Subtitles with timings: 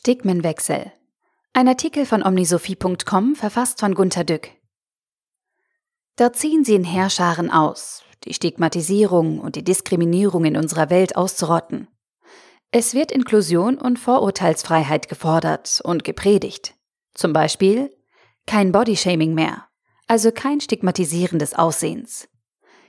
[0.00, 0.92] Stigmenwechsel.
[1.52, 4.48] Ein Artikel von omnisophie.com verfasst von Gunter Dück.
[6.16, 11.86] Da ziehen sie in Herrscharen aus, die Stigmatisierung und die Diskriminierung in unserer Welt auszurotten.
[12.70, 16.76] Es wird Inklusion und Vorurteilsfreiheit gefordert und gepredigt.
[17.12, 17.94] Zum Beispiel
[18.46, 19.66] kein Bodyshaming mehr,
[20.06, 22.26] also kein Stigmatisieren des Aussehens.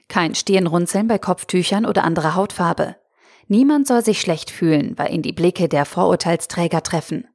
[0.08, 2.96] Kein Stirnrunzeln bei Kopftüchern oder anderer Hautfarbe.
[3.52, 7.28] Niemand soll sich schlecht fühlen, weil ihn die Blicke der Vorurteilsträger treffen.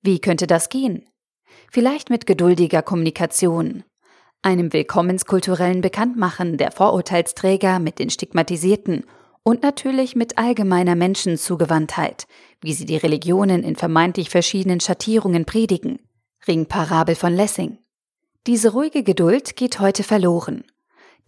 [0.00, 1.04] Wie könnte das gehen?
[1.70, 3.84] Vielleicht mit geduldiger Kommunikation,
[4.40, 9.04] einem willkommenskulturellen Bekanntmachen der Vorurteilsträger mit den Stigmatisierten
[9.42, 12.26] und natürlich mit allgemeiner Menschenzugewandtheit,
[12.62, 15.98] wie sie die Religionen in vermeintlich verschiedenen Schattierungen predigen.
[16.48, 17.76] Ringparabel von Lessing.
[18.46, 20.64] Diese ruhige Geduld geht heute verloren.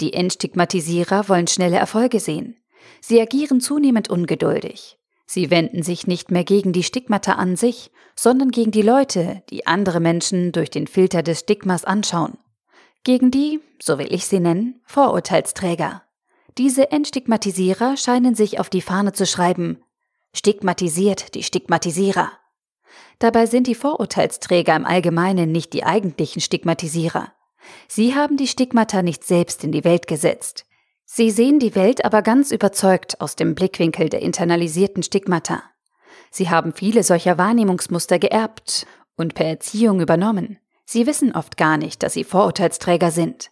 [0.00, 2.56] Die Entstigmatisierer wollen schnelle Erfolge sehen.
[3.00, 4.98] Sie agieren zunehmend ungeduldig.
[5.26, 9.66] Sie wenden sich nicht mehr gegen die Stigmata an sich, sondern gegen die Leute, die
[9.66, 12.36] andere Menschen durch den Filter des Stigmas anschauen.
[13.04, 16.02] Gegen die, so will ich sie nennen, Vorurteilsträger.
[16.58, 19.82] Diese Entstigmatisierer scheinen sich auf die Fahne zu schreiben,
[20.34, 22.30] stigmatisiert die Stigmatisierer.
[23.18, 27.32] Dabei sind die Vorurteilsträger im Allgemeinen nicht die eigentlichen Stigmatisierer.
[27.88, 30.66] Sie haben die Stigmata nicht selbst in die Welt gesetzt.
[31.14, 35.62] Sie sehen die Welt aber ganz überzeugt aus dem Blickwinkel der internalisierten Stigmata.
[36.30, 40.58] Sie haben viele solcher Wahrnehmungsmuster geerbt und per Erziehung übernommen.
[40.86, 43.50] Sie wissen oft gar nicht, dass sie Vorurteilsträger sind.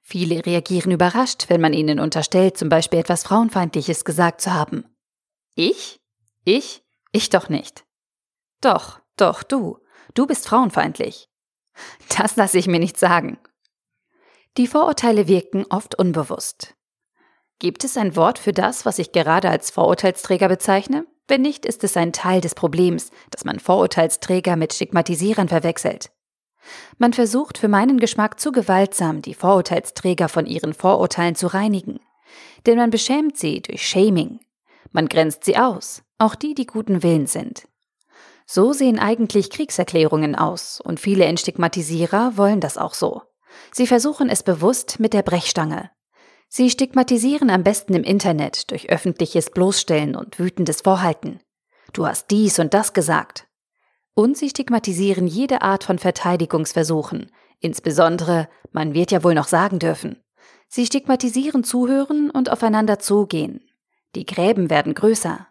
[0.00, 4.84] Viele reagieren überrascht, wenn man ihnen unterstellt, zum Beispiel etwas Frauenfeindliches gesagt zu haben.
[5.56, 6.00] Ich?
[6.44, 6.84] Ich?
[7.10, 7.84] Ich doch nicht.
[8.60, 9.78] Doch, doch, du.
[10.14, 11.28] Du bist frauenfeindlich.
[12.16, 13.40] Das lasse ich mir nicht sagen.
[14.56, 16.76] Die Vorurteile wirken oft unbewusst.
[17.62, 21.06] Gibt es ein Wort für das, was ich gerade als Vorurteilsträger bezeichne?
[21.28, 26.10] Wenn nicht, ist es ein Teil des Problems, dass man Vorurteilsträger mit Stigmatisierern verwechselt.
[26.98, 32.00] Man versucht für meinen Geschmack zu gewaltsam, die Vorurteilsträger von ihren Vorurteilen zu reinigen.
[32.66, 34.40] Denn man beschämt sie durch Shaming.
[34.90, 37.68] Man grenzt sie aus, auch die, die guten Willens sind.
[38.44, 43.22] So sehen eigentlich Kriegserklärungen aus, und viele Entstigmatisierer wollen das auch so.
[43.70, 45.92] Sie versuchen es bewusst mit der Brechstange.
[46.54, 51.40] Sie stigmatisieren am besten im Internet durch öffentliches Bloßstellen und wütendes Vorhalten.
[51.94, 53.46] Du hast dies und das gesagt.
[54.12, 60.22] Und sie stigmatisieren jede Art von Verteidigungsversuchen, insbesondere, man wird ja wohl noch sagen dürfen.
[60.68, 63.62] Sie stigmatisieren Zuhören und aufeinander zugehen.
[64.14, 65.46] Die Gräben werden größer.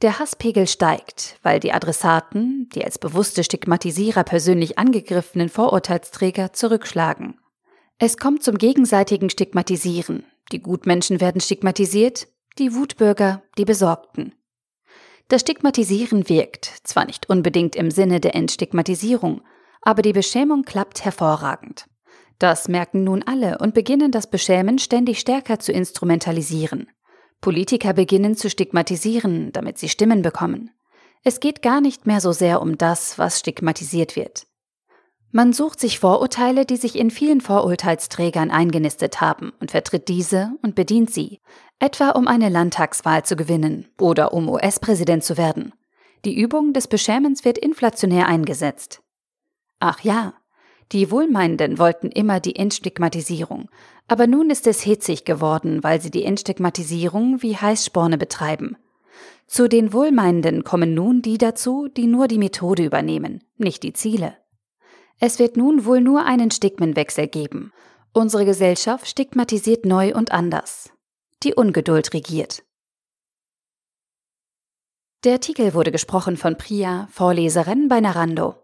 [0.00, 7.38] Der Hasspegel steigt, weil die Adressaten, die als bewusste Stigmatisierer persönlich angegriffenen Vorurteilsträger zurückschlagen.
[7.98, 10.24] Es kommt zum gegenseitigen Stigmatisieren.
[10.50, 12.26] Die Gutmenschen werden stigmatisiert,
[12.58, 14.34] die Wutbürger, die Besorgten.
[15.28, 19.42] Das Stigmatisieren wirkt, zwar nicht unbedingt im Sinne der Entstigmatisierung,
[19.80, 21.86] aber die Beschämung klappt hervorragend.
[22.38, 26.88] Das merken nun alle und beginnen das Beschämen ständig stärker zu instrumentalisieren.
[27.40, 30.70] Politiker beginnen zu stigmatisieren, damit sie Stimmen bekommen.
[31.22, 34.46] Es geht gar nicht mehr so sehr um das, was stigmatisiert wird.
[35.36, 40.76] Man sucht sich Vorurteile, die sich in vielen Vorurteilsträgern eingenistet haben und vertritt diese und
[40.76, 41.40] bedient sie,
[41.80, 45.72] etwa um eine Landtagswahl zu gewinnen oder um US-Präsident zu werden.
[46.24, 49.02] Die Übung des Beschämens wird inflationär eingesetzt.
[49.80, 50.34] Ach ja,
[50.92, 53.68] die Wohlmeinenden wollten immer die Entstigmatisierung,
[54.06, 58.76] aber nun ist es hitzig geworden, weil sie die Entstigmatisierung wie Heißsporne betreiben.
[59.48, 64.36] Zu den Wohlmeinenden kommen nun die dazu, die nur die Methode übernehmen, nicht die Ziele.
[65.20, 67.72] Es wird nun wohl nur einen Stigmenwechsel geben.
[68.12, 70.90] Unsere Gesellschaft stigmatisiert neu und anders.
[71.42, 72.62] Die Ungeduld regiert.
[75.24, 78.63] Der Artikel wurde gesprochen von Priya, Vorleserin bei Narando.